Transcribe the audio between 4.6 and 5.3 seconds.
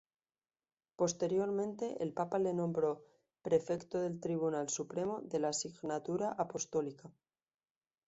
Supremo